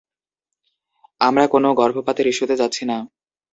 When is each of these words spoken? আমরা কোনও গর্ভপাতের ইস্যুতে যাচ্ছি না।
আমরা 1.21 1.45
কোনও 1.47 1.69
গর্ভপাতের 1.73 2.25
ইস্যুতে 2.27 2.55
যাচ্ছি 2.55 2.83
না। 2.85 2.97